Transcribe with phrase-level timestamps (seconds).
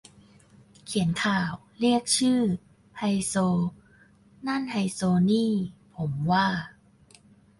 [0.85, 2.41] เขียนข่าว เรียกชื่อ
[2.97, 3.35] ไฮโซ
[4.47, 5.53] นั่นไฮโซนี่
[5.95, 6.47] ผมว่า